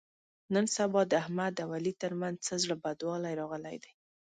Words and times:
نن 0.53 0.65
سبا 0.77 1.01
د 1.07 1.11
احمد 1.21 1.55
او 1.63 1.69
علي 1.77 1.93
تر 2.03 2.11
منځ 2.21 2.37
څه 2.47 2.53
زړه 2.63 2.75
بدوالی 2.83 3.33
راغلی 3.41 3.77
دی. 3.83 3.91